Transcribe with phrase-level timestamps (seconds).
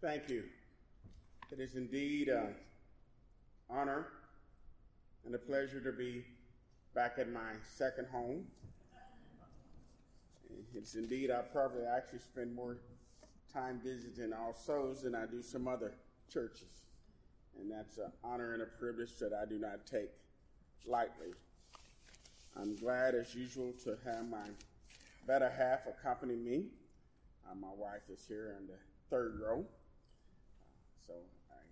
[0.00, 0.44] Thank you.
[1.50, 2.54] It is indeed an
[3.68, 4.06] honor
[5.26, 6.24] and a pleasure to be
[6.94, 8.44] back at my second home.
[10.72, 12.76] It's indeed, I probably actually spend more
[13.52, 15.94] time visiting All Souls than I do some other
[16.32, 16.84] churches.
[17.58, 20.10] And that's an honor and a privilege that I do not take
[20.86, 21.32] lightly.
[22.56, 24.46] I'm glad, as usual, to have my
[25.26, 26.66] better half accompany me.
[27.50, 28.78] Uh, my wife is here in the
[29.10, 29.64] third row.
[31.08, 31.14] So
[31.50, 31.64] I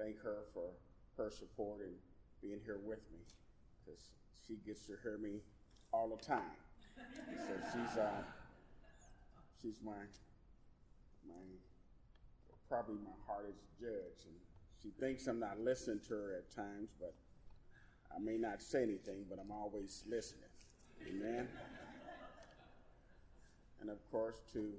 [0.00, 0.70] thank her for
[1.16, 1.92] her support and
[2.40, 3.18] being here with me
[3.84, 4.00] because
[4.46, 5.40] she gets to hear me
[5.92, 6.54] all the time.
[6.94, 8.22] so she's uh,
[9.60, 10.06] she's my
[11.26, 11.42] my
[12.68, 14.36] probably my hardest judge, and
[14.80, 17.12] she thinks I'm not listening to her at times, but
[18.14, 20.44] I may not say anything, but I'm always listening.
[21.08, 21.48] Amen.
[23.80, 24.72] and of course to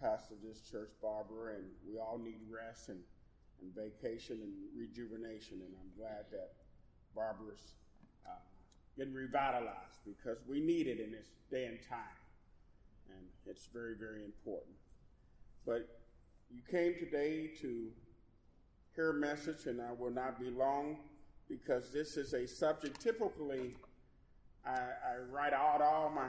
[0.00, 3.00] pastor of this church, Barbara, and we all need rest and,
[3.60, 5.60] and vacation and rejuvenation.
[5.60, 6.52] And I'm glad that
[7.14, 7.74] Barbara's
[8.26, 8.30] uh,
[8.96, 12.18] getting revitalized because we need it in this day and time.
[13.10, 14.76] And it's very, very important.
[15.66, 15.88] But
[16.50, 17.88] you came today to
[18.94, 20.98] hear a message, and I will not be long
[21.48, 23.74] because this is a subject typically
[24.66, 26.28] I, I write out all my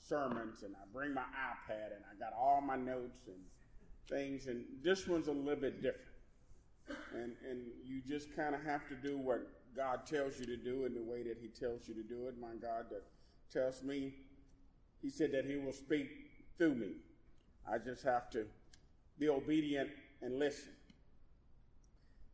[0.00, 3.36] sermons and I bring my iPad and I got all my notes and
[4.08, 4.46] things.
[4.46, 6.04] And this one's a little bit different.
[7.14, 9.46] And, and you just kind of have to do what
[9.76, 12.34] God tells you to do in the way that He tells you to do it.
[12.40, 13.04] My God that
[13.52, 14.14] tells me,
[15.02, 16.08] He said that He will speak
[16.56, 16.92] through me.
[17.70, 18.46] I just have to
[19.18, 19.90] be obedient
[20.22, 20.72] and listen.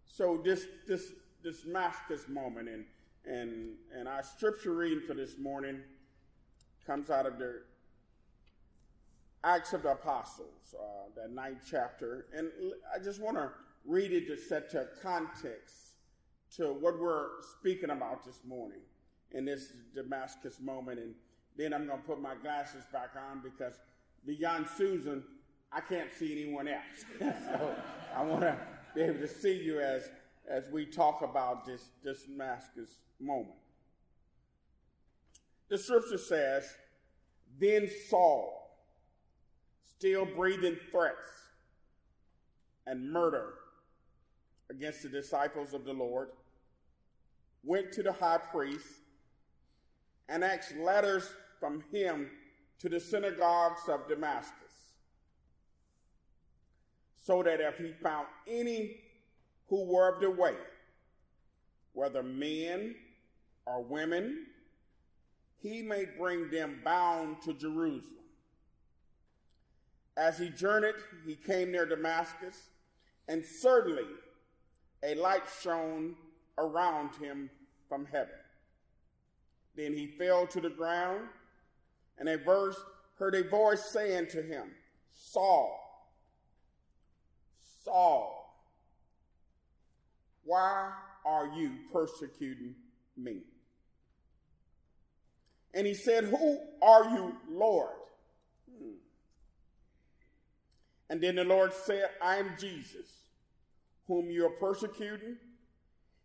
[0.06, 1.12] So this this
[1.42, 2.84] this Damascus moment and
[3.26, 5.80] and and our scripture reading for this morning
[6.86, 7.62] comes out of the
[9.42, 12.26] Acts of the Apostles, uh, that ninth chapter.
[12.34, 12.50] And
[12.94, 13.50] I just want to
[13.84, 15.92] read it to set to context
[16.56, 18.80] to what we're speaking about this morning
[19.32, 20.98] in this Damascus moment.
[20.98, 21.14] And
[21.56, 23.74] then I'm going to put my glasses back on because
[24.26, 25.22] beyond Susan,
[25.72, 27.04] I can't see anyone else.
[27.18, 27.74] so
[28.16, 28.56] I want to
[28.94, 30.08] be able to see you as,
[30.48, 31.90] as we talk about this
[32.26, 33.56] Damascus moment.
[35.74, 36.72] The scripture says,
[37.58, 38.78] Then Saul,
[39.84, 41.28] still breathing threats
[42.86, 43.54] and murder
[44.70, 46.28] against the disciples of the Lord,
[47.64, 48.86] went to the high priest
[50.28, 52.30] and asked letters from him
[52.78, 54.92] to the synagogues of Damascus,
[57.20, 59.00] so that if he found any
[59.68, 60.54] who were of the way,
[61.94, 62.94] whether men
[63.66, 64.46] or women,
[65.64, 68.26] he may bring them bound to Jerusalem.
[70.14, 72.68] As he journeyed, he came near Damascus,
[73.28, 74.04] and certainly
[75.02, 76.16] a light shone
[76.58, 77.48] around him
[77.88, 78.34] from heaven.
[79.74, 81.28] Then he fell to the ground,
[82.18, 82.76] and a verse
[83.18, 84.70] heard a voice saying to him,
[85.12, 85.80] Saul,
[87.82, 88.54] Saul,
[90.44, 90.92] why
[91.24, 92.74] are you persecuting
[93.16, 93.40] me?
[95.74, 97.90] And he said, Who are you, Lord?
[98.70, 98.94] Hmm.
[101.10, 103.08] And then the Lord said, I am Jesus,
[104.06, 105.36] whom you are persecuting.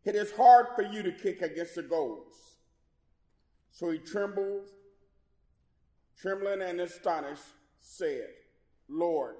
[0.05, 2.35] It is hard for you to kick against the goals.
[3.71, 4.67] So he trembled,
[6.19, 7.43] trembling and astonished,
[7.81, 8.27] said,
[8.87, 9.35] Lord,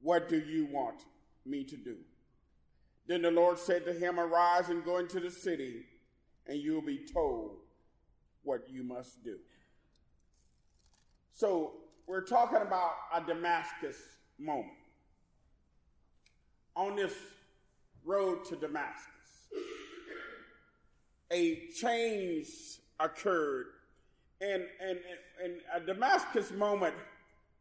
[0.00, 1.02] what do you want
[1.46, 1.96] me to do?
[3.06, 5.84] Then the Lord said to him, Arise and go into the city,
[6.46, 7.63] and you will be told
[8.44, 9.36] what you must do.
[11.32, 11.72] So
[12.06, 13.96] we're talking about a Damascus
[14.38, 14.72] moment.
[16.76, 17.14] On this
[18.04, 19.08] road to Damascus,
[21.30, 22.48] a change
[23.00, 23.66] occurred.
[24.40, 24.98] And, and,
[25.42, 26.94] and a Damascus moment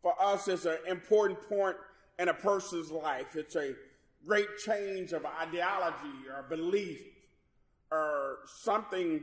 [0.01, 1.77] for us is an important point
[2.19, 3.35] in a person's life.
[3.35, 3.73] It's a
[4.25, 7.01] great change of ideology or belief
[7.91, 9.21] or something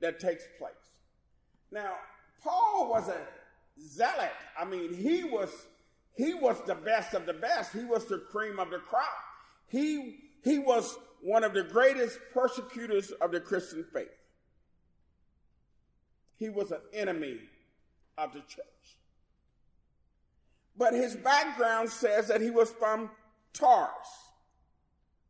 [0.00, 0.72] that takes place.
[1.70, 1.94] Now,
[2.42, 3.18] Paul was a
[3.80, 4.32] zealot.
[4.58, 5.50] I mean, he was
[6.14, 7.72] he was the best of the best.
[7.72, 9.08] He was the cream of the crop.
[9.68, 14.08] He he was one of the greatest persecutors of the Christian faith.
[16.36, 17.40] He was an enemy
[18.16, 18.64] of the church.
[20.76, 23.10] But his background says that he was from
[23.52, 23.90] Tars,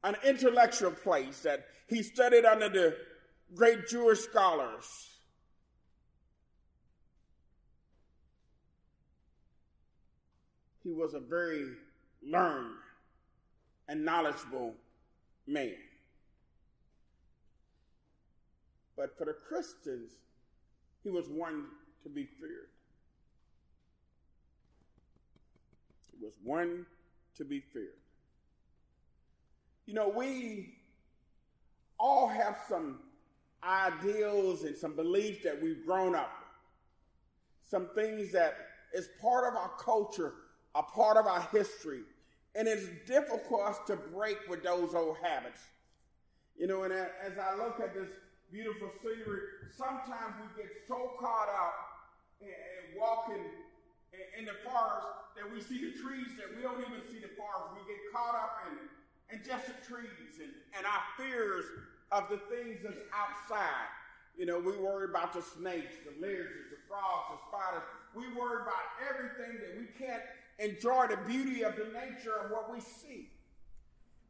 [0.04, 2.96] an intellectual place that he studied under the
[3.54, 5.17] great Jewish scholars
[10.88, 11.66] he was a very
[12.26, 12.76] learned
[13.88, 14.72] and knowledgeable
[15.46, 15.74] man.
[18.96, 20.12] But for the Christians,
[21.04, 21.66] he was one
[22.02, 22.70] to be feared.
[26.10, 26.86] He was one
[27.36, 27.88] to be feared.
[29.84, 30.74] You know, we
[32.00, 33.00] all have some
[33.62, 36.32] ideals and some beliefs that we've grown up.
[37.70, 38.56] Some things that
[38.94, 40.32] is part of our culture,
[40.74, 42.00] a part of our history.
[42.54, 45.60] And it's difficult us to break with those old habits.
[46.56, 48.08] You know, and as I look at this
[48.50, 49.40] beautiful scenery,
[49.76, 51.74] sometimes we get so caught up
[52.40, 53.44] in, in walking
[54.12, 55.06] in, in the forest
[55.36, 57.78] that we see the trees that we don't even see the forest.
[57.78, 58.74] We get caught up in,
[59.30, 61.64] in just the trees and, and our fears
[62.10, 63.86] of the things that's outside.
[64.36, 67.86] You know, we worry about the snakes, the lizards, the frogs, the spiders.
[68.14, 70.22] We worry about everything that we can't
[70.58, 73.30] enjoy the beauty of the nature of what we see.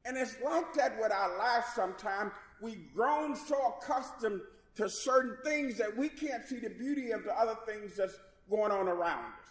[0.04, 2.32] And it's like that with our lives sometimes.
[2.60, 4.40] We've grown so accustomed
[4.76, 8.72] to certain things that we can't see the beauty of the other things that's going
[8.72, 9.48] on around us.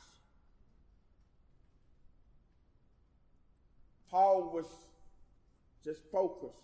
[4.10, 4.66] Paul was
[5.84, 6.64] just focused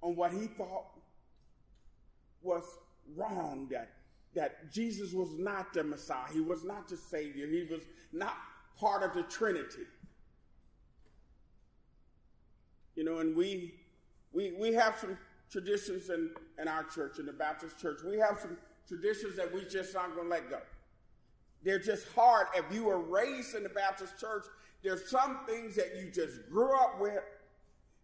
[0.00, 0.86] on what he thought
[2.42, 2.64] was
[3.16, 3.90] wrong, that,
[4.34, 7.82] that Jesus was not the Messiah, he was not the Savior, he was
[8.12, 8.36] not
[8.78, 9.86] part of the Trinity.
[12.96, 13.74] You know, and we
[14.32, 15.18] we we have some
[15.50, 16.30] traditions in,
[16.60, 18.00] in our church, in the Baptist church.
[18.06, 18.56] We have some
[18.88, 20.60] traditions that we just aren't gonna let go.
[21.62, 22.48] They're just hard.
[22.54, 24.44] If you were raised in the Baptist church,
[24.82, 27.22] there's some things that you just grew up with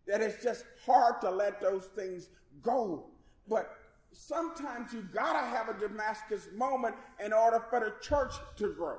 [0.06, 2.28] that it's just hard to let those things
[2.62, 3.04] go.
[3.48, 3.76] But
[4.12, 8.98] sometimes you gotta have a Damascus moment in order for the church to grow.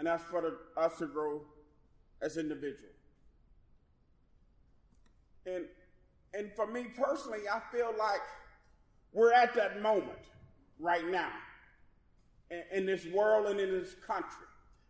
[0.00, 0.42] And that's for
[0.78, 1.42] us to grow
[2.22, 2.94] as individuals.
[5.44, 5.66] And
[6.32, 8.22] and for me personally, I feel like
[9.12, 10.30] we're at that moment
[10.78, 11.32] right now
[12.50, 14.46] in, in this world and in this country,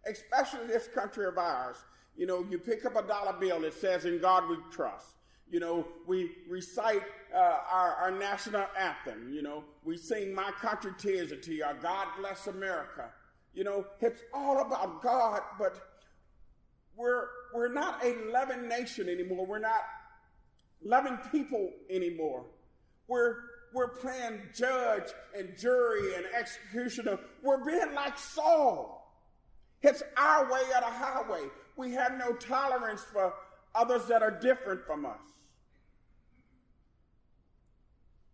[0.06, 1.78] especially this country of ours.
[2.16, 5.06] You know, you pick up a dollar bill, it says, In God we trust.
[5.50, 7.02] You know, we recite
[7.34, 9.32] uh, our, our national anthem.
[9.32, 13.10] You know, we sing My Country 'Tis of Thee, God Bless America.
[13.54, 15.76] You know, it's all about God, but
[16.96, 19.46] we're, we're not a loving nation anymore.
[19.46, 19.82] We're not
[20.84, 22.44] loving people anymore.
[23.08, 23.36] We're,
[23.74, 27.18] we're playing judge and jury and executioner.
[27.42, 29.00] We're being like Saul.
[29.82, 31.48] It's our way or the highway.
[31.76, 33.34] We have no tolerance for
[33.74, 35.18] others that are different from us.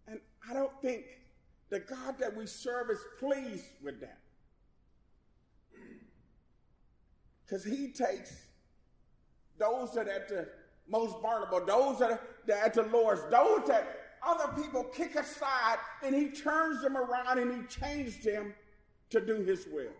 [0.08, 1.04] And I don't think
[1.70, 4.19] the God that we serve is pleased with that.
[7.46, 8.34] Because he takes
[9.58, 10.48] those that are at the
[10.88, 13.87] most vulnerable, those that are, that are at the lowest, those that
[14.22, 18.52] other people kick aside, and he turns them around and he changes them
[19.10, 19.93] to do his will.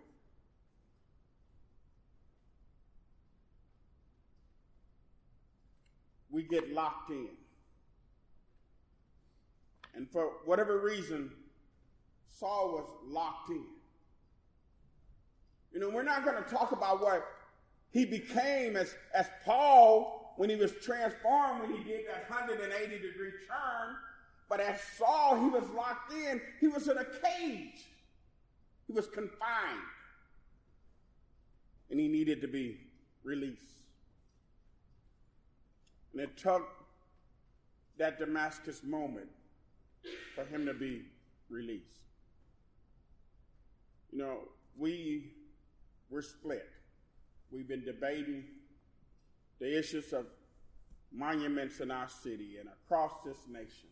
[6.37, 7.29] we get locked in.
[9.95, 11.31] And for whatever reason,
[12.29, 13.65] Saul was locked in.
[15.73, 17.27] You know, we're not going to talk about what
[17.93, 23.31] he became as, as Paul when he was transformed, when he did that 180 degree
[23.49, 23.97] turn.
[24.49, 26.41] But as Saul, he was locked in.
[26.61, 27.85] He was in a cage.
[28.87, 29.81] He was confined.
[31.91, 32.79] And he needed to be
[33.25, 33.63] released.
[36.13, 36.69] And it took
[37.99, 39.29] that Damascus moment
[40.35, 41.03] for him to be
[41.49, 41.85] released.
[44.13, 44.39] You know,
[44.79, 45.33] we
[46.11, 46.71] were split.
[47.51, 48.45] We've been debating
[49.59, 50.27] the issues of
[51.13, 53.89] monuments in our city and across this nation.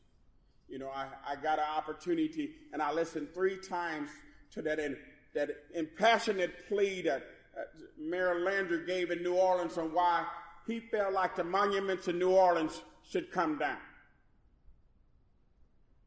[0.68, 4.10] You know, I, I got an opportunity and I listened three times
[4.52, 4.96] to that, in,
[5.34, 7.22] that impassionate plea that
[7.56, 7.62] uh,
[7.98, 10.24] Mayor Landrieu gave in New Orleans on why
[10.66, 13.78] he felt like the monuments in New Orleans should come down.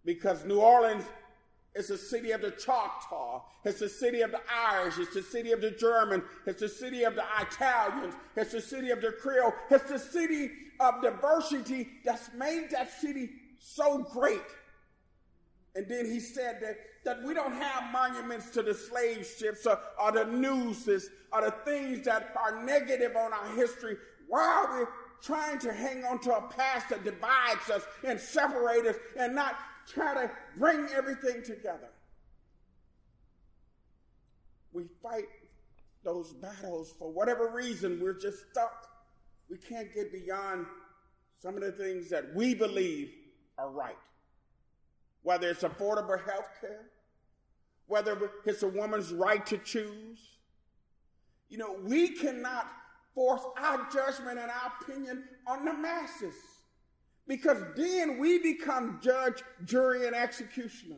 [0.04, 1.04] Because New Orleans
[1.78, 3.44] is the city of the Choctaw.
[3.64, 4.98] It's the city of the Irish.
[4.98, 6.24] It's the city of the German.
[6.46, 8.16] It's the city of the Italians.
[8.36, 9.54] It's the city of the Creole.
[9.70, 13.30] It's the city of diversity that's made that city
[13.60, 14.42] so great.
[15.76, 19.80] And then he said that, that we don't have monuments to the slave ships or,
[20.02, 23.98] or the nooses or the things that are negative on our history.
[24.28, 24.86] Why are we
[25.22, 29.56] trying to hang on to a past that divides us and separates us and not
[29.88, 31.90] try to bring everything together?
[34.74, 35.28] We fight
[36.04, 38.88] those battles for whatever reason, we're just stuck
[39.50, 40.66] we can't get beyond
[41.42, 43.12] some of the things that we believe
[43.58, 43.98] are right.
[45.24, 46.86] Whether it's affordable health care,
[47.88, 50.20] whether it's a woman's right to choose.
[51.50, 52.68] You know, we cannot
[53.16, 56.36] force our judgment and our opinion on the masses
[57.28, 60.98] because then we become judge, jury, and executioner.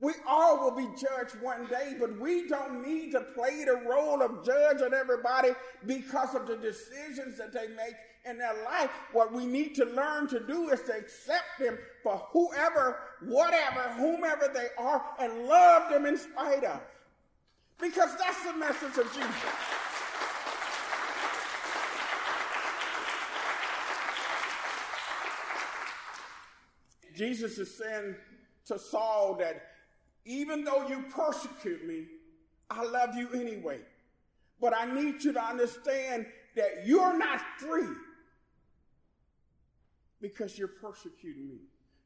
[0.00, 4.20] We all will be judged one day, but we don't need to play the role
[4.20, 5.50] of judge on everybody
[5.86, 8.90] because of the decisions that they make in their life.
[9.12, 14.50] What we need to learn to do is to accept them for whoever, whatever, whomever
[14.52, 16.80] they are, and love them in spite of.
[17.80, 19.91] Because that's the message of Jesus.
[27.14, 28.16] Jesus is saying
[28.66, 29.62] to Saul that
[30.24, 32.06] even though you persecute me,
[32.70, 33.80] I love you anyway.
[34.60, 37.94] But I need you to understand that you're not free
[40.20, 41.58] because you're persecuting me.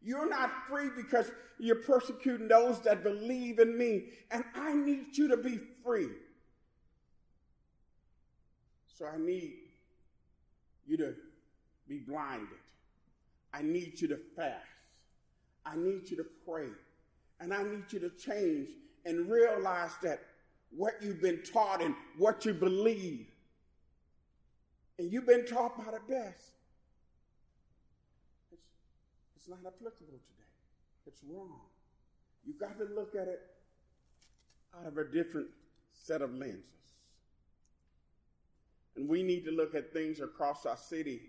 [0.02, 4.04] You're not free because you're persecuting those that believe in me.
[4.30, 6.08] And I need you to be free.
[8.86, 9.54] So I need
[10.86, 11.14] you to
[11.88, 12.48] be blinded.
[13.52, 14.75] I need you to fast.
[15.66, 16.68] I need you to pray.
[17.40, 18.68] And I need you to change
[19.04, 20.20] and realize that
[20.70, 23.26] what you've been taught and what you believe,
[24.99, 26.52] and you've been taught by the best,
[28.52, 28.62] it's,
[29.37, 30.49] it's not applicable today.
[31.06, 31.61] It's wrong.
[32.46, 33.40] You've got to look at it
[34.78, 35.49] out of a different
[35.92, 36.62] set of lenses.
[38.96, 41.20] And we need to look at things across our city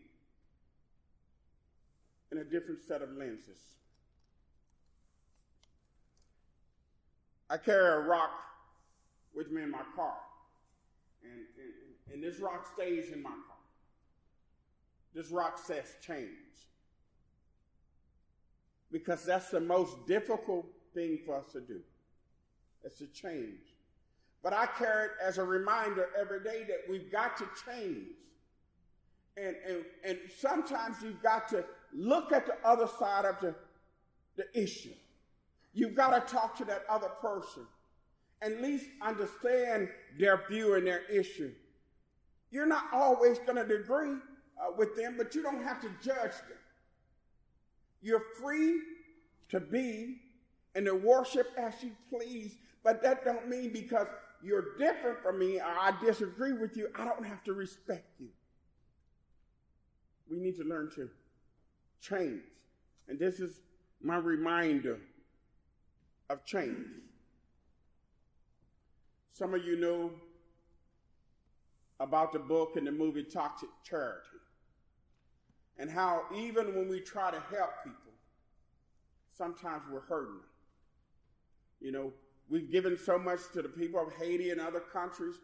[2.31, 3.59] in a different set of lenses.
[7.49, 8.31] I carry a rock
[9.33, 10.17] with me in my car.
[11.23, 11.45] And,
[12.11, 13.57] and, and this rock stays in my car.
[15.13, 16.29] This rock says change.
[18.91, 21.79] Because that's the most difficult thing for us to do.
[22.83, 23.75] It's to change.
[24.43, 28.07] But I carry it as a reminder every day that we've got to change.
[29.35, 33.55] And, and, and sometimes you've got to look at the other side of the,
[34.35, 34.93] the issue.
[35.77, 37.61] You've got to talk to that other person.
[38.41, 41.51] At least understand their view and their issue.
[42.49, 44.13] You're not always going to agree
[44.59, 46.57] uh, with them, but you don't have to judge them.
[48.01, 48.79] You're free
[49.49, 50.17] to be
[50.73, 54.07] and to worship as you please, but that don't mean because
[54.41, 58.29] you're different from me or I disagree with you, I don't have to respect you.
[60.27, 61.07] We need to learn to
[62.01, 62.41] change.
[63.07, 63.61] And this is
[64.01, 64.97] my reminder
[66.29, 66.87] of change.
[69.33, 70.11] Some of you know
[71.99, 74.37] about the book and the movie Toxic Charity
[75.79, 78.13] and how even when we try to help people,
[79.37, 80.43] sometimes we're hurting them.
[81.79, 82.13] You know,
[82.49, 85.35] we've given so much to the people of Haiti and other countries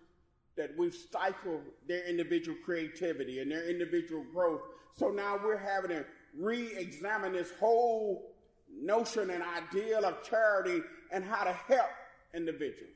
[0.55, 4.61] that we've stifled their individual creativity and their individual growth.
[4.95, 6.05] So now we're having to
[6.37, 8.32] re examine this whole
[8.81, 11.89] notion and ideal of charity and how to help
[12.33, 12.89] individuals.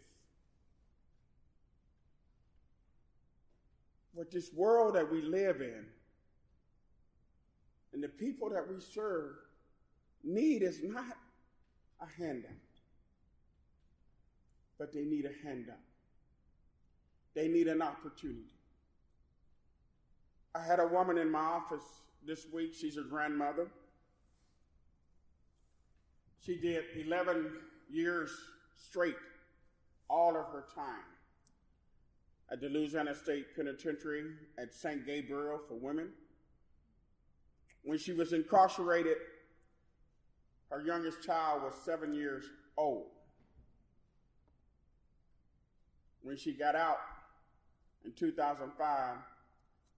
[4.13, 5.85] What this world that we live in
[7.93, 9.35] and the people that we serve
[10.23, 11.17] need is not
[12.01, 12.51] a handout,
[14.77, 15.77] but they need a handout.
[17.33, 18.55] They need an opportunity.
[20.55, 21.83] I had a woman in my office
[22.25, 23.67] this week, she's a grandmother.
[26.47, 27.51] She did 11
[27.91, 28.31] years
[28.77, 29.17] straight,
[30.09, 31.03] all of her time
[32.49, 35.05] at the Louisiana State Penitentiary at St.
[35.05, 36.07] Gabriel for women.
[37.83, 39.17] When she was incarcerated,
[40.69, 42.45] her youngest child was seven years
[42.77, 43.07] old.
[46.21, 46.99] When she got out
[48.05, 49.15] in 2005,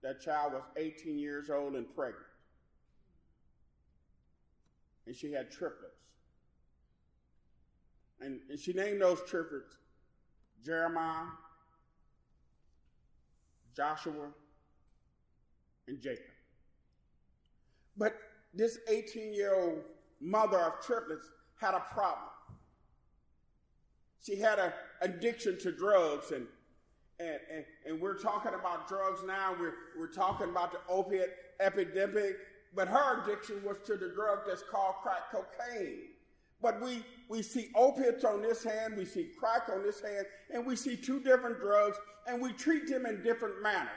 [0.02, 2.26] that child was 18 years old and pregnant.
[5.06, 5.99] And she had triplets.
[8.22, 9.78] And, and she named those triplets
[10.64, 11.26] Jeremiah,
[13.76, 14.28] Joshua,
[15.88, 16.26] and Jacob.
[17.98, 18.16] But
[18.54, 19.80] this 18 year old
[20.20, 22.30] mother of triplets had a problem.
[24.22, 26.46] She had an addiction to drugs, and,
[27.20, 29.56] and, and, and we're talking about drugs now.
[29.58, 32.36] We're, we're talking about the opiate epidemic,
[32.76, 36.10] but her addiction was to the drug that's called crack cocaine.
[36.62, 40.66] But we, we see opiates on this hand, we see crack on this hand, and
[40.66, 41.98] we see two different drugs,
[42.28, 43.90] and we treat them in different manners.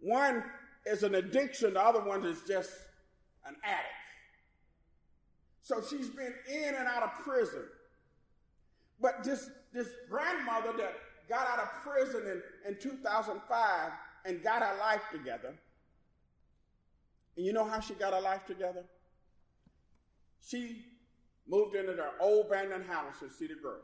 [0.00, 0.44] One
[0.84, 2.70] is an addiction, the other one is just
[3.46, 3.86] an addict.
[5.62, 7.64] So she's been in and out of prison.
[9.00, 10.94] But this, this grandmother that
[11.28, 13.90] got out of prison in, in 2005
[14.26, 15.54] and got her life together,
[17.36, 18.84] and you know how she got her life together?
[20.46, 20.84] She
[21.48, 23.80] moved into their old abandoned house and see the girl.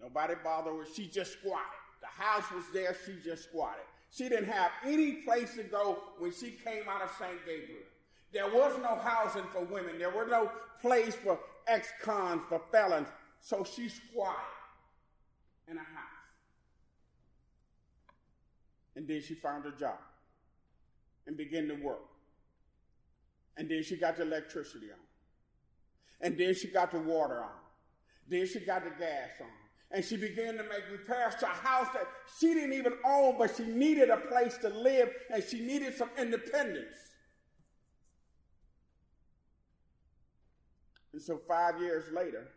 [0.00, 0.84] Nobody bothered her.
[0.94, 1.64] She just squatted.
[2.00, 2.94] The house was there.
[3.06, 3.84] She just squatted.
[4.10, 7.38] She didn't have any place to go when she came out of St.
[7.46, 7.82] Gabriel.
[8.32, 9.98] There was no housing for women.
[9.98, 10.50] There was no
[10.80, 13.08] place for ex-cons, for felons.
[13.40, 14.40] So she squatted
[15.68, 15.88] in a house.
[18.96, 19.98] And then she found a job
[21.26, 22.02] and began to work.
[23.56, 24.98] And then she got the electricity on.
[26.20, 27.50] And then she got the water on.
[28.28, 29.46] Then she got the gas on.
[29.90, 32.08] And she began to make repairs to a house that
[32.38, 36.10] she didn't even own, but she needed a place to live and she needed some
[36.18, 36.96] independence.
[41.12, 42.48] And so, five years later,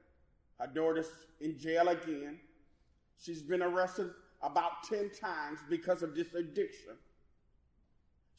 [0.60, 2.39] her daughter's in jail again.
[3.22, 4.10] She's been arrested
[4.42, 6.94] about 10 times because of this addiction.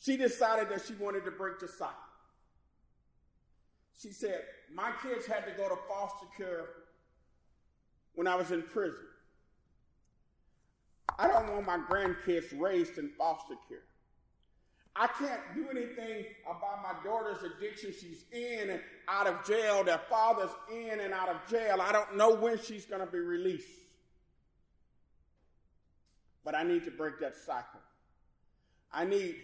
[0.01, 1.95] She decided that she wanted to break the cycle.
[4.01, 6.67] She said, My kids had to go to foster care
[8.15, 9.05] when I was in prison.
[11.19, 13.83] I don't want my grandkids raised in foster care.
[14.95, 17.93] I can't do anything about my daughter's addiction.
[17.93, 19.85] She's in and out of jail.
[19.85, 21.81] Their father's in and out of jail.
[21.81, 23.69] I don't know when she's going to be released.
[26.45, 27.81] But I need to break that cycle.
[28.93, 29.37] I need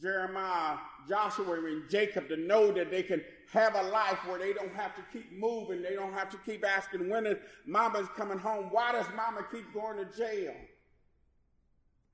[0.00, 0.76] Jeremiah,
[1.08, 3.22] Joshua, and Jacob to know that they can
[3.52, 5.82] have a life where they don't have to keep moving.
[5.82, 8.66] They don't have to keep asking when is mama's coming home.
[8.70, 10.54] Why does mama keep going to jail?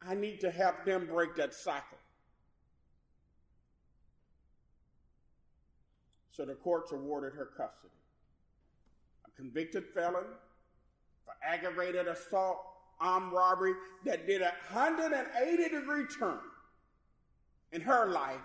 [0.06, 1.98] I need to help them break that cycle.
[6.30, 7.94] So the courts awarded her custody.
[9.26, 10.24] A convicted felon
[11.24, 12.58] for aggravated assault,
[13.00, 16.38] armed robbery that did a 180 degree turn
[17.72, 18.40] in her life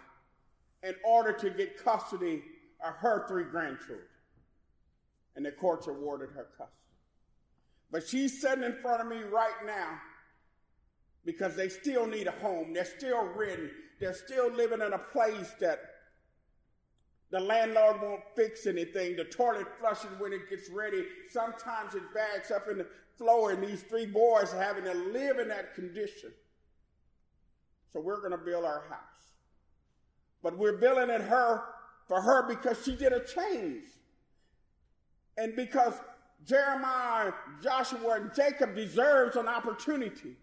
[0.84, 2.44] in order to get custody
[2.86, 4.08] of her three grandchildren.
[5.36, 6.72] And the courts awarded her custody.
[7.92, 10.00] But she's sitting in front of me right now
[11.26, 12.74] because they still need a home.
[12.74, 13.70] They're still ridden.
[14.00, 15.80] They're still living in a place that
[17.30, 19.16] the landlord won't fix anything.
[19.18, 21.04] The toilet flushing when it gets ready.
[21.30, 22.88] Sometimes it bags up in the
[23.18, 26.32] floor, and these three boys are having to live in that condition.
[27.92, 29.07] So we're going to build our house.
[30.44, 31.64] But we're billing it her
[32.08, 33.86] for her because she did a change.
[35.38, 35.94] And because
[36.46, 40.36] Jeremiah, Joshua, and Jacob deserves an opportunity.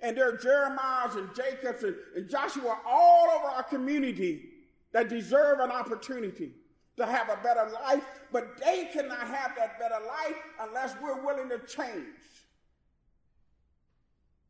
[0.00, 4.48] And there are Jeremiahs and Jacobs and, and Joshua all over our community
[4.92, 6.52] that deserve an opportunity
[6.96, 11.48] to have a better life, but they cannot have that better life unless we're willing
[11.48, 12.06] to change.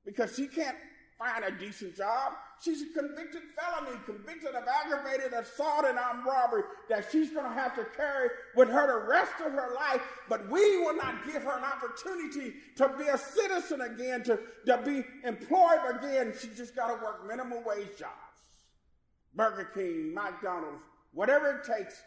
[0.04, 0.76] Because she can't
[1.22, 2.32] find a decent job.
[2.60, 7.52] She's a convicted felony, convicted of aggravated assault and armed robbery that she's going to
[7.52, 10.02] have to carry with her the rest of her life.
[10.28, 14.78] But we will not give her an opportunity to be a citizen again, to, to
[14.84, 16.34] be employed again.
[16.40, 18.12] She just got to work minimum wage jobs.
[19.34, 20.82] Burger King, McDonald's,
[21.12, 22.02] whatever it takes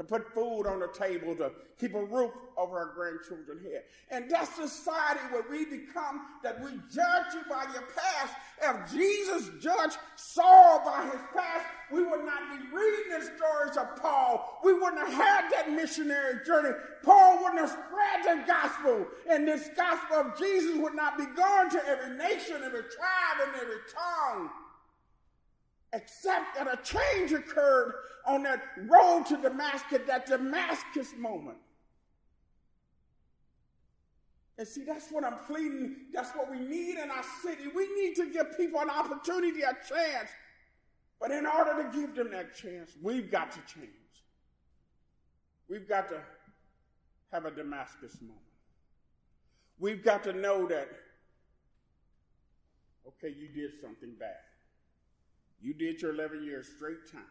[0.00, 3.82] to put food on the table, to keep a roof over our grandchildren's head.
[4.10, 8.34] And that's society where we become that we judge you by your past.
[8.62, 14.00] If Jesus judged Saul by his past, we would not be reading the stories of
[14.00, 14.60] Paul.
[14.64, 16.74] We wouldn't have had that missionary journey.
[17.02, 19.06] Paul wouldn't have spread the gospel.
[19.28, 23.54] And this gospel of Jesus would not be going to every nation, every tribe, and
[23.54, 24.48] every tongue
[25.92, 27.94] except that a change occurred
[28.26, 31.58] on that road to Damascus, that Damascus moment.
[34.58, 35.96] And see, that's what I'm pleading.
[36.12, 37.64] That's what we need in our city.
[37.74, 40.28] We need to give people an opportunity, a chance.
[41.18, 43.90] But in order to give them that chance, we've got to change.
[45.68, 46.20] We've got to
[47.32, 48.38] have a Damascus moment.
[49.78, 50.88] We've got to know that,
[53.06, 54.36] okay, you did something bad.
[55.60, 57.22] You did your 11 years straight time,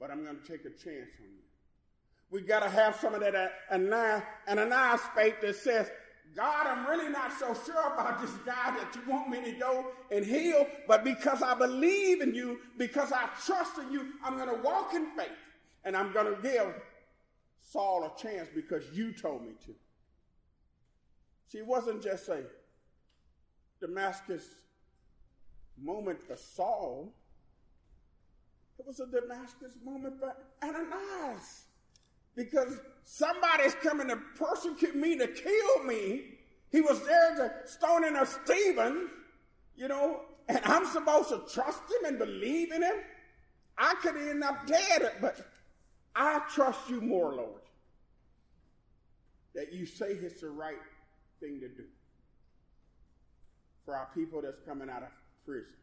[0.00, 1.42] but I'm going to take a chance on you.
[2.30, 5.90] We got to have some of that uh, Ananias faith that says,
[6.34, 9.88] God, I'm really not so sure about this guy that you want me to go
[10.10, 14.48] and heal, but because I believe in you, because I trust in you, I'm going
[14.48, 15.28] to walk in faith
[15.84, 16.74] and I'm going to give
[17.60, 19.74] Saul a chance because you told me to.
[21.48, 22.44] See, it wasn't just a
[23.78, 24.42] Damascus
[25.80, 27.12] moment for Saul,
[28.78, 31.64] it was a Damascus moment for Ananias.
[32.34, 36.38] Because somebody's coming to persecute me, to kill me.
[36.70, 39.10] He was there to stoning a Stephen,
[39.76, 42.94] you know, and I'm supposed to trust him and believe in him.
[43.76, 45.38] I could end up dead, but
[46.16, 47.62] I trust you more, Lord,
[49.54, 50.76] that you say it's the right
[51.40, 51.84] thing to do
[53.84, 55.08] for our people that's coming out of
[55.44, 55.74] prison,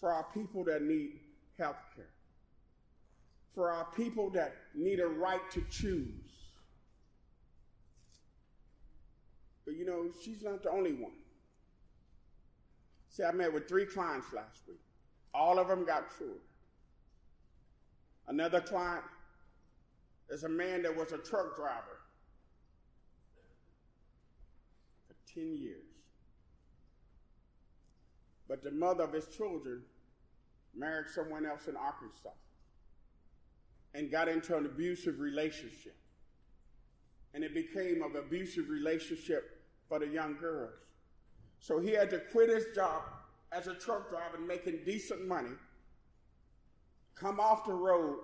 [0.00, 1.20] for our people that need
[1.58, 2.10] health care,
[3.54, 6.12] for our people that need a right to choose.
[9.64, 11.12] But you know, she's not the only one.
[13.10, 14.80] See, I met with three clients last week.
[15.34, 16.40] All of them got cured.
[18.28, 19.04] Another client
[20.30, 22.00] is a man that was a truck driver
[25.06, 25.87] for 10 years.
[28.48, 29.82] But the mother of his children
[30.74, 32.30] married someone else in Arkansas
[33.94, 35.96] and got into an abusive relationship.
[37.34, 40.72] And it became an abusive relationship for the young girls.
[41.60, 43.02] So he had to quit his job
[43.52, 45.54] as a truck driver making decent money,
[47.14, 48.18] come off the road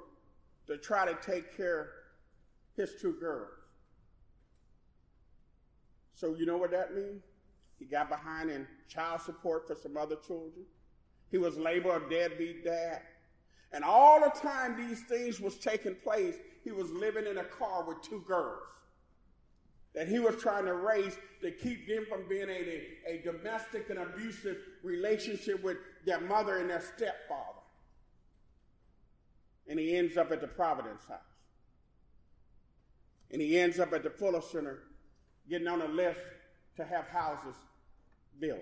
[0.66, 1.86] to try to take care of
[2.76, 3.48] his two girls.
[6.14, 7.22] So you know what that means?
[7.78, 10.64] He got behind in child support for some other children.
[11.30, 13.02] He was labor a deadbeat dad.
[13.72, 17.84] And all the time these things was taking place, he was living in a car
[17.84, 18.62] with two girls
[19.94, 23.90] that he was trying to raise to keep them from being in a, a domestic
[23.90, 27.60] and abusive relationship with their mother and their stepfather.
[29.68, 31.18] And he ends up at the Providence House.
[33.30, 34.80] And he ends up at the Fuller Center
[35.48, 36.20] getting on a list
[36.76, 37.54] to have houses
[38.40, 38.60] built.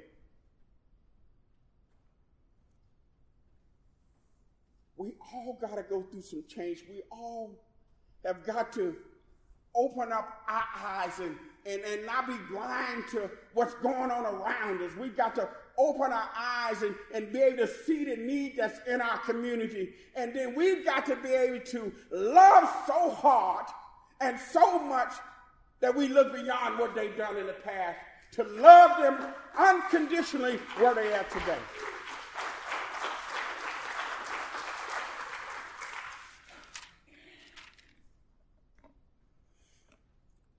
[4.96, 6.84] We all got to go through some change.
[6.88, 7.58] We all
[8.24, 8.94] have got to
[9.74, 14.82] open up our eyes and, and, and not be blind to what's going on around
[14.82, 14.92] us.
[14.96, 15.48] We've got to
[15.78, 19.94] open our eyes and, and be able to see the need that's in our community.
[20.14, 23.66] And then we've got to be able to love so hard
[24.20, 25.14] and so much
[25.82, 27.98] that we look beyond what they've done in the past
[28.30, 29.18] to love them
[29.58, 31.58] unconditionally where they are today.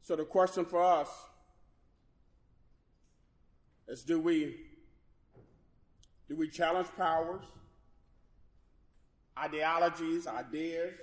[0.03, 1.07] So the question for us
[3.87, 4.57] is do we
[6.27, 7.45] do we challenge powers,
[9.39, 10.93] ideologies, ideas,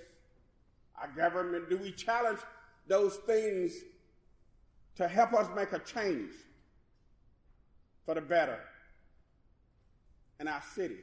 [1.01, 1.71] our government?
[1.71, 2.41] Do we challenge
[2.87, 3.73] those things
[5.01, 6.31] to help us make a change
[8.05, 8.59] for the better
[10.39, 10.99] in our city?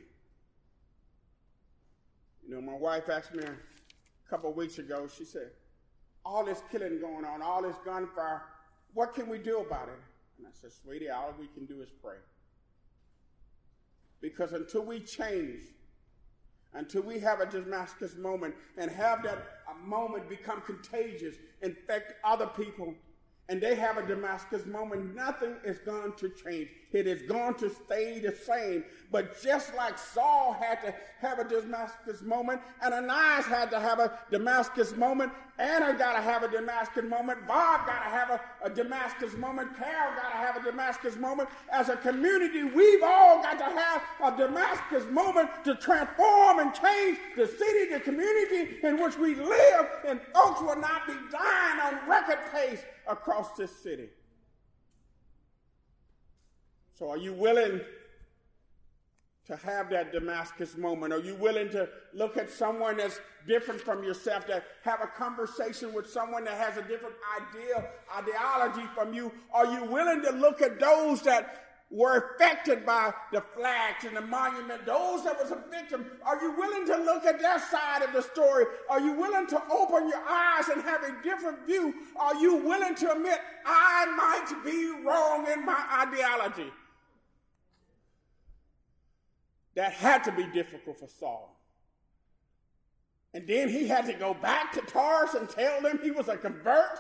[2.48, 5.50] You know, my wife asked me a couple weeks ago, she said,
[6.24, 8.44] all this killing going on, all this gunfire.
[8.94, 10.00] What can we do about it?
[10.38, 12.18] And I said, sweetie, all we can do is pray.
[14.22, 15.62] Because until we change,
[16.76, 19.40] until we have a Damascus moment and have that
[19.84, 22.94] moment become contagious, infect other people,
[23.50, 26.68] and they have a Damascus moment, nothing is going to change.
[26.92, 28.84] It is going to stay the same.
[29.10, 34.00] But just like Saul had to have a Damascus moment, and Ananias had to have
[34.00, 38.42] a Damascus moment, Anna got to have a Damascus moment, Bob got to have a,
[38.66, 41.48] a Damascus moment, Carol got to have a Damascus moment.
[41.72, 47.18] As a community, we've all got to have a Damascus moment to transform and change
[47.38, 52.10] the city, the community in which we live, and folks will not be dying on
[52.10, 54.10] record pace across this city.
[56.98, 57.82] So, are you willing
[59.46, 61.14] to have that Damascus moment?
[61.14, 65.94] Are you willing to look at someone that's different from yourself, to have a conversation
[65.94, 69.32] with someone that has a different idea, ideology from you?
[69.54, 74.22] Are you willing to look at those that were affected by the flags and the
[74.22, 78.12] monument, those that was a victim, are you willing to look at their side of
[78.12, 78.66] the story?
[78.90, 81.94] Are you willing to open your eyes and have a different view?
[82.18, 86.72] Are you willing to admit, I might be wrong in my ideology?
[89.76, 91.58] That had to be difficult for Saul.
[93.34, 96.36] And then he had to go back to Tarsus and tell them he was a
[96.36, 97.00] convert.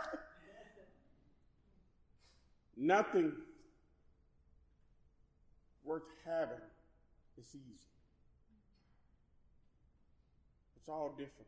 [2.77, 3.33] Nothing
[5.87, 6.57] worth having
[7.37, 7.87] is easy.
[10.75, 11.47] It's all difficult.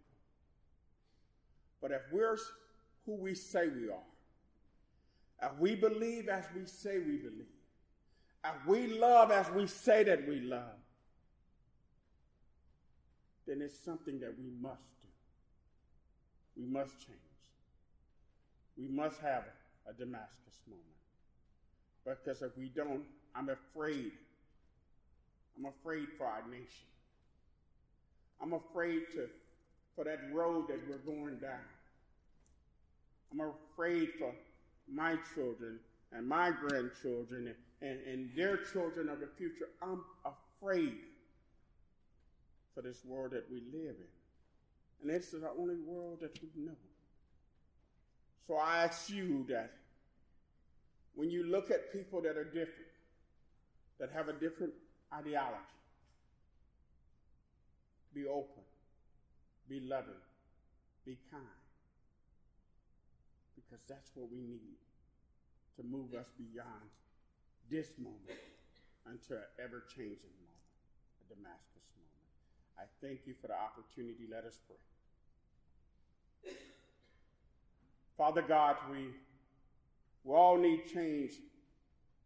[1.82, 2.38] But if we're
[3.06, 4.10] who we say we are,
[5.42, 7.46] if we believe as we say we believe,
[8.44, 10.80] if we love as we say that we love,
[13.48, 16.62] then it's something that we must do.
[16.62, 17.18] We must change.
[18.78, 19.44] We must have
[19.90, 20.86] a Damascus moment.
[22.06, 23.04] Because if we don't,
[23.36, 24.12] I'm afraid.
[25.60, 26.88] I'm afraid for our nation.
[28.42, 29.28] I'm afraid to,
[29.96, 31.60] for that road that we're going down.
[33.32, 34.34] I'm afraid for
[34.92, 35.80] my children
[36.14, 39.68] and my grandchildren and, and, and their children of the future.
[39.82, 40.96] I'm afraid
[42.74, 45.02] for this world that we live in.
[45.02, 46.72] And this is the only world that we know.
[48.48, 49.72] So I ask you that
[51.16, 52.88] when you look at people that are different,
[54.00, 54.74] that have a different
[55.14, 55.58] ideology,
[58.14, 58.64] be open,
[59.68, 60.24] be loving,
[61.06, 61.44] be kind.
[63.56, 64.78] Because that's what we need
[65.78, 66.90] to move us beyond
[67.70, 68.40] this moment
[69.06, 70.66] into an ever changing moment,
[71.22, 72.26] a Damascus moment.
[72.78, 74.28] I thank you for the opportunity.
[74.30, 74.78] Let us pray.
[78.18, 79.08] Father God, we,
[80.24, 81.34] we all need change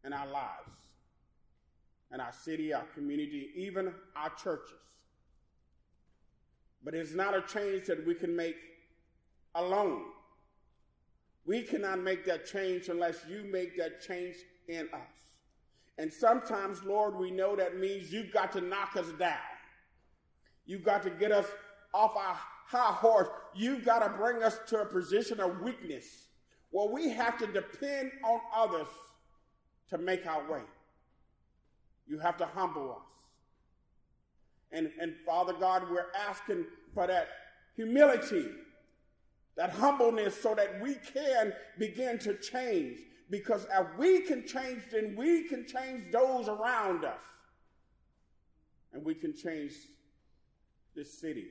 [0.04, 0.72] in our lives,
[2.14, 4.80] in our city, our community, even our churches.
[6.84, 8.58] But it's not a change that we can make
[9.56, 10.04] alone.
[11.46, 14.36] We cannot make that change unless you make that change
[14.68, 15.24] in us.
[15.98, 19.38] And sometimes, Lord, we know that means you've got to knock us down.
[20.66, 21.46] You've got to get us
[21.94, 23.28] off our high horse.
[23.54, 26.28] You've got to bring us to a position of weakness
[26.72, 28.88] where we have to depend on others
[29.90, 30.62] to make our way.
[32.08, 33.08] You have to humble us.
[34.72, 37.28] And, and Father God, we're asking for that
[37.76, 38.48] humility
[39.56, 43.00] that humbleness so that we can begin to change.
[43.30, 47.22] Because if we can change, then we can change those around us.
[48.94, 49.74] And we can change
[50.96, 51.48] this city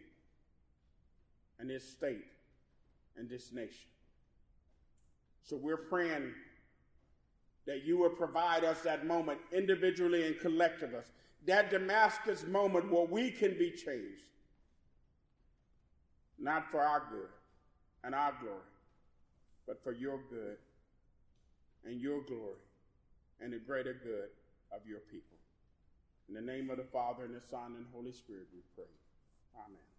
[1.59, 2.25] and this state
[3.17, 3.89] and this nation.
[5.43, 6.33] So we're praying
[7.67, 11.01] that you will provide us that moment individually and collectively,
[11.47, 14.25] that Damascus moment where we can be changed,
[16.39, 17.29] not for our good
[18.05, 18.59] and our glory,
[19.67, 20.57] but for your good
[21.85, 22.59] and your glory
[23.41, 24.29] and the greater good
[24.73, 25.39] of your people.
[26.29, 28.85] In the name of the Father, and the Son, and Holy Spirit, we pray.
[29.55, 29.92] Amen.